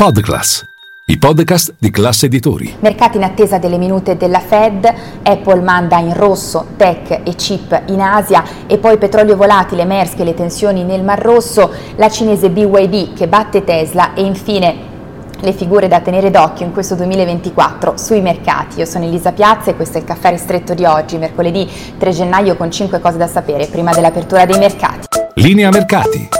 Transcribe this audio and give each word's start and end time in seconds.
Podclass, 0.00 0.64
i 1.08 1.18
podcast 1.18 1.74
di 1.78 1.90
classe 1.90 2.24
editori. 2.24 2.74
Mercati 2.80 3.18
in 3.18 3.22
attesa 3.22 3.58
delle 3.58 3.76
minute 3.76 4.16
della 4.16 4.40
Fed, 4.40 4.90
Apple 5.22 5.60
manda 5.60 5.98
in 5.98 6.14
rosso 6.14 6.68
tech 6.78 7.20
e 7.22 7.34
chip 7.34 7.82
in 7.88 8.00
Asia 8.00 8.42
e 8.66 8.78
poi 8.78 8.96
petrolio 8.96 9.36
volatile, 9.36 9.84
Maersk 9.84 10.18
e 10.20 10.24
le 10.24 10.32
tensioni 10.32 10.84
nel 10.84 11.02
Mar 11.02 11.20
Rosso, 11.20 11.70
la 11.96 12.08
cinese 12.08 12.48
BYD 12.48 13.12
che 13.12 13.28
batte 13.28 13.62
Tesla 13.62 14.14
e 14.14 14.22
infine 14.22 14.74
le 15.38 15.52
figure 15.52 15.86
da 15.86 16.00
tenere 16.00 16.30
d'occhio 16.30 16.64
in 16.64 16.72
questo 16.72 16.94
2024 16.94 17.98
sui 17.98 18.22
mercati. 18.22 18.78
Io 18.78 18.86
sono 18.86 19.04
Elisa 19.04 19.32
Piazza 19.32 19.70
e 19.70 19.76
questo 19.76 19.98
è 19.98 20.00
il 20.00 20.06
caffè 20.06 20.30
ristretto 20.30 20.72
di 20.72 20.86
oggi, 20.86 21.18
mercoledì 21.18 21.70
3 21.98 22.10
gennaio 22.10 22.56
con 22.56 22.70
5 22.70 23.00
cose 23.00 23.18
da 23.18 23.26
sapere 23.26 23.66
prima 23.66 23.92
dell'apertura 23.92 24.46
dei 24.46 24.58
mercati. 24.58 25.08
Linea 25.34 25.68
mercati. 25.68 26.39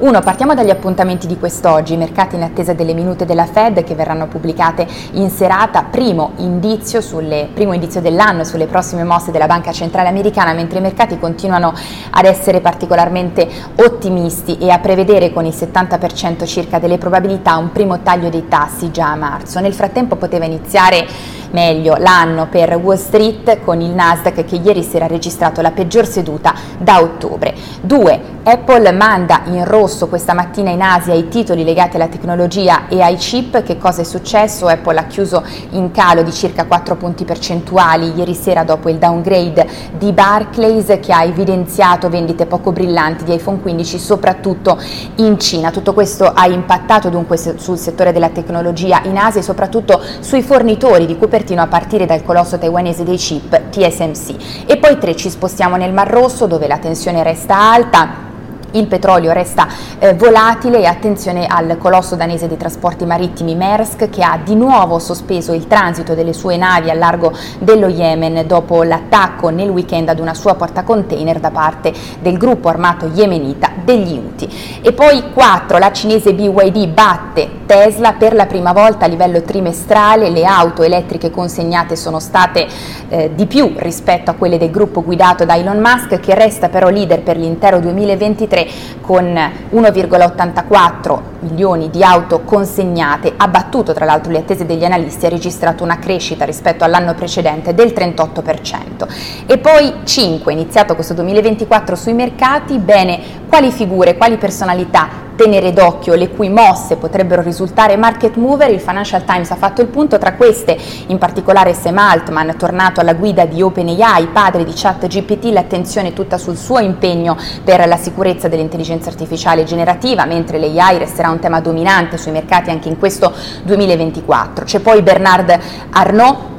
1. 0.00 0.20
Partiamo 0.20 0.54
dagli 0.54 0.70
appuntamenti 0.70 1.26
di 1.26 1.38
quest'oggi, 1.38 1.94
mercati 1.94 2.34
in 2.34 2.42
attesa 2.42 2.72
delle 2.72 2.94
minute 2.94 3.26
della 3.26 3.44
Fed 3.44 3.84
che 3.84 3.94
verranno 3.94 4.28
pubblicate 4.28 4.86
in 5.12 5.28
serata, 5.28 5.82
primo 5.82 6.32
indizio, 6.36 7.02
sulle, 7.02 7.50
primo 7.52 7.74
indizio 7.74 8.00
dell'anno 8.00 8.44
sulle 8.44 8.66
prossime 8.66 9.04
mosse 9.04 9.30
della 9.30 9.46
Banca 9.46 9.72
Centrale 9.72 10.08
Americana, 10.08 10.54
mentre 10.54 10.78
i 10.78 10.82
mercati 10.82 11.18
continuano 11.18 11.74
ad 12.12 12.24
essere 12.24 12.62
particolarmente 12.62 13.46
ottimisti 13.76 14.56
e 14.56 14.70
a 14.70 14.78
prevedere 14.78 15.34
con 15.34 15.44
il 15.44 15.54
70% 15.54 16.46
circa 16.46 16.78
delle 16.78 16.96
probabilità 16.96 17.58
un 17.58 17.70
primo 17.70 18.00
taglio 18.00 18.30
dei 18.30 18.48
tassi 18.48 18.90
già 18.90 19.10
a 19.10 19.16
marzo. 19.16 19.60
Nel 19.60 19.74
frattempo 19.74 20.16
poteva 20.16 20.46
iniziare 20.46 21.06
meglio 21.50 21.96
l'anno 21.96 22.46
per 22.46 22.76
Wall 22.76 22.96
Street 22.96 23.62
con 23.64 23.80
il 23.80 23.90
Nasdaq 23.90 24.44
che 24.44 24.56
ieri 24.56 24.82
si 24.82 24.96
era 24.96 25.06
registrato 25.06 25.60
la 25.60 25.72
peggior 25.72 26.06
seduta 26.06 26.54
da 26.78 27.00
ottobre. 27.00 27.54
2. 27.82 28.38
Apple 28.44 28.92
manda 28.92 29.42
in 29.46 29.64
rosso 29.64 29.88
questa 30.08 30.34
mattina 30.34 30.70
in 30.70 30.82
Asia 30.82 31.14
i 31.14 31.28
titoli 31.28 31.64
legati 31.64 31.96
alla 31.96 32.06
tecnologia 32.06 32.88
e 32.88 33.00
ai 33.02 33.16
chip. 33.16 33.62
Che 33.62 33.76
cosa 33.76 34.02
è 34.02 34.04
successo? 34.04 34.68
Apple 34.68 34.98
ha 34.98 35.04
chiuso 35.04 35.44
in 35.70 35.90
calo 35.90 36.22
di 36.22 36.32
circa 36.32 36.64
4 36.64 36.96
punti 36.96 37.24
percentuali 37.24 38.12
ieri 38.14 38.34
sera 38.34 38.62
dopo 38.62 38.88
il 38.88 38.98
downgrade 38.98 39.66
di 39.98 40.12
Barclays 40.12 40.98
che 41.00 41.12
ha 41.12 41.24
evidenziato 41.24 42.08
vendite 42.08 42.46
poco 42.46 42.72
brillanti 42.72 43.24
di 43.24 43.34
iPhone 43.34 43.60
15 43.60 43.98
soprattutto 43.98 44.78
in 45.16 45.38
Cina. 45.38 45.70
Tutto 45.70 45.92
questo 45.92 46.24
ha 46.24 46.46
impattato 46.46 47.08
dunque 47.08 47.36
sul 47.36 47.76
settore 47.76 48.12
della 48.12 48.30
tecnologia 48.30 49.02
in 49.04 49.18
Asia 49.18 49.40
e 49.40 49.44
soprattutto 49.44 50.00
sui 50.20 50.42
fornitori 50.42 51.06
di 51.06 51.16
Cupertino 51.16 51.62
a 51.62 51.66
partire 51.66 52.06
dal 52.06 52.22
colosso 52.22 52.58
taiwanese 52.58 53.04
dei 53.04 53.16
chip 53.16 53.70
TSMC. 53.70 54.66
E 54.66 54.76
poi 54.76 54.98
tre 54.98 55.16
ci 55.16 55.28
spostiamo 55.28 55.76
nel 55.76 55.92
Mar 55.92 56.08
Rosso 56.08 56.46
dove 56.46 56.66
la 56.66 56.78
tensione 56.78 57.22
resta 57.22 57.58
alta 57.58 58.29
il 58.72 58.86
petrolio 58.86 59.32
resta 59.32 59.66
eh, 59.98 60.14
volatile 60.14 60.80
e 60.80 60.86
attenzione 60.86 61.46
al 61.46 61.76
colosso 61.78 62.16
danese 62.16 62.48
dei 62.48 62.56
trasporti 62.56 63.04
marittimi 63.04 63.54
Maersk 63.54 64.08
che 64.10 64.22
ha 64.22 64.38
di 64.42 64.54
nuovo 64.54 64.98
sospeso 64.98 65.52
il 65.52 65.66
transito 65.66 66.14
delle 66.14 66.32
sue 66.32 66.56
navi 66.56 66.90
al 66.90 66.98
largo 66.98 67.32
dello 67.58 67.88
Yemen 67.88 68.46
dopo 68.46 68.82
l'attacco 68.82 69.48
nel 69.48 69.68
weekend 69.68 70.08
ad 70.08 70.18
una 70.18 70.34
sua 70.34 70.54
portacontainer 70.54 71.40
da 71.40 71.50
parte 71.50 71.92
del 72.20 72.36
gruppo 72.36 72.68
armato 72.68 73.10
yemenita 73.12 73.70
degli 73.84 74.16
Houthi. 74.16 74.80
E 74.82 74.92
poi 74.92 75.30
4, 75.32 75.78
la 75.78 75.92
cinese 75.92 76.34
BYD 76.34 76.88
batte 76.88 77.58
Tesla 77.66 78.14
per 78.14 78.34
la 78.34 78.46
prima 78.46 78.72
volta 78.72 79.04
a 79.04 79.08
livello 79.08 79.42
trimestrale, 79.42 80.28
le 80.28 80.44
auto 80.44 80.82
elettriche 80.82 81.30
consegnate 81.30 81.96
sono 81.96 82.18
state 82.18 82.66
eh, 83.08 83.30
di 83.34 83.46
più 83.46 83.74
rispetto 83.76 84.30
a 84.30 84.34
quelle 84.34 84.58
del 84.58 84.70
gruppo 84.70 85.02
guidato 85.02 85.44
da 85.44 85.56
Elon 85.56 85.78
Musk 85.78 86.18
che 86.20 86.34
resta 86.34 86.68
però 86.68 86.88
leader 86.88 87.22
per 87.22 87.36
l'intero 87.36 87.78
2023 87.78 88.59
con 89.00 89.24
1,84 89.24 91.18
milioni 91.40 91.90
di 91.90 92.02
auto 92.02 92.40
consegnate, 92.40 93.32
ha 93.36 93.48
battuto 93.48 93.92
tra 93.92 94.04
l'altro 94.04 94.30
le 94.32 94.38
attese 94.38 94.66
degli 94.66 94.84
analisti, 94.84 95.26
ha 95.26 95.30
registrato 95.30 95.84
una 95.84 95.98
crescita 95.98 96.44
rispetto 96.44 96.84
all'anno 96.84 97.14
precedente 97.14 97.74
del 97.74 97.88
38%. 97.88 99.44
E 99.46 99.58
poi 99.58 100.00
5, 100.04 100.52
iniziato 100.52 100.94
questo 100.94 101.14
2024 101.14 101.96
sui 101.96 102.12
mercati, 102.12 102.78
bene, 102.78 103.20
quali 103.48 103.70
figure, 103.70 104.16
quali 104.16 104.36
personalità 104.36 105.28
tenere 105.40 105.72
d'occhio, 105.72 106.16
le 106.16 106.28
cui 106.28 106.50
mosse 106.50 106.96
potrebbero 106.96 107.40
risultare 107.40 107.96
market 107.96 108.36
mover, 108.36 108.70
il 108.70 108.78
Financial 108.78 109.24
Times 109.24 109.50
ha 109.50 109.56
fatto 109.56 109.80
il 109.80 109.86
punto, 109.86 110.18
tra 110.18 110.34
queste 110.34 110.76
in 111.06 111.16
particolare 111.16 111.72
Sam 111.72 111.96
Altman, 111.96 112.56
tornato 112.58 113.00
alla 113.00 113.14
guida 113.14 113.46
di 113.46 113.62
OpenAI, 113.62 114.26
padre 114.34 114.64
di 114.64 114.72
ChatGPT, 114.74 115.44
l'attenzione 115.44 116.12
tutta 116.12 116.36
sul 116.36 116.58
suo 116.58 116.80
impegno 116.80 117.38
per 117.64 117.88
la 117.88 117.96
sicurezza 117.96 118.48
dell'intelligenza 118.48 119.08
artificiale 119.08 119.64
generativa, 119.64 120.26
mentre 120.26 120.58
l'AI 120.58 120.98
resterà 120.98 121.30
un 121.30 121.38
tema 121.38 121.60
dominante 121.60 122.18
sui 122.18 122.32
mercati 122.32 122.68
anche 122.68 122.88
in 122.88 122.98
questo 122.98 123.32
2024. 123.62 124.66
C'è 124.66 124.80
poi 124.80 125.00
Bernard 125.00 125.58
Arnault, 125.88 126.49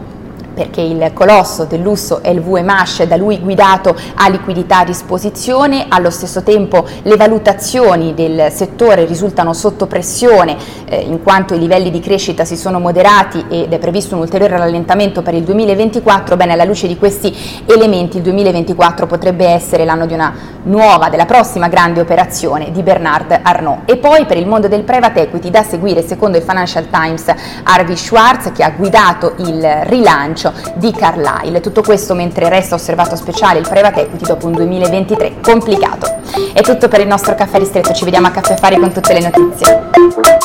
perché 0.62 0.82
il 0.82 1.12
colosso 1.16 1.66
del 1.66 1.82
lusso 1.82 2.22
LVMH 2.24 3.06
da 3.06 3.16
lui 3.16 3.40
guidato 3.40 3.96
ha 4.14 4.30
liquidità 4.30 4.80
a 4.80 4.86
disposizione, 4.86 5.88
allo 5.90 6.12
stesso 6.12 6.44
tempo 6.44 6.86
le 7.02 7.16
valutazioni 7.16 8.14
del 8.14 8.52
settore 8.52 9.06
risultano 9.06 9.54
sotto 9.54 9.88
pressione 9.88 10.56
eh, 10.86 11.00
in 11.00 11.24
quanto 11.24 11.56
i 11.56 11.60
livelli 11.60 11.90
di 11.90 12.00
crescita 12.00 12.46
si 12.46 12.56
sono 12.56 12.80
moderati 12.80 13.44
ed 13.50 13.74
è 13.74 13.80
previsto 13.80 14.14
un 14.14 14.22
ulteriore 14.22 14.56
rallentamento 14.58 15.24
per 15.24 15.34
il 15.34 15.44
2024, 15.44 16.38
bene 16.38 16.54
alla 16.54 16.64
luce 16.64 16.88
di 16.88 16.98
questi 16.98 17.36
elementi 17.66 18.18
il 18.18 18.24
2024 18.24 19.08
potrebbe 19.08 19.48
essere 19.48 19.84
l'anno 19.84 20.06
di 20.06 20.14
una 20.14 20.60
nuova, 20.64 21.10
della 21.10 21.26
prossima 21.26 21.70
grande 21.70 22.02
operazione 22.02 22.72
di 22.72 22.84
Bernard 22.84 23.40
Arnault. 23.42 23.90
E 23.90 23.98
poi 23.98 24.26
per 24.26 24.38
il 24.38 24.46
mondo 24.46 24.68
del 24.68 24.84
private 24.84 25.22
equity 25.22 25.50
da 25.50 25.64
seguire 25.64 26.06
secondo 26.06 26.38
il 26.38 26.44
Financial 26.44 26.88
Times 26.88 27.34
Harvey 27.64 27.96
Schwartz 27.96 28.52
che 28.52 28.64
ha 28.64 28.70
guidato 28.70 29.34
il 29.38 29.68
rilancio 29.86 30.51
di 30.76 30.92
Carlyle. 30.92 31.60
Tutto 31.60 31.82
questo 31.82 32.14
mentre 32.14 32.50
resta 32.50 32.76
osservato 32.76 33.16
speciale 33.16 33.60
il 33.60 33.68
private 33.68 34.02
equity 34.02 34.26
dopo 34.26 34.48
un 34.48 34.54
2023 34.54 35.36
complicato. 35.42 36.20
È 36.54 36.62
tutto 36.62 36.88
per 36.88 37.02
il 37.02 37.08
nostro 37.08 37.36
caffè 37.36 37.60
ristretto, 37.60 37.94
ci 37.94 38.04
vediamo 38.04 38.28
a 38.28 38.32
Caffè 38.32 38.56
Fari 38.56 38.78
con 38.78 38.92
tutte 38.92 39.14
le 39.14 39.20
notizie. 39.22 40.41